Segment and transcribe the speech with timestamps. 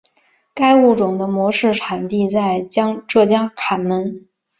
[0.55, 2.59] 该物种的模式产地在
[3.07, 4.27] 浙江坎门。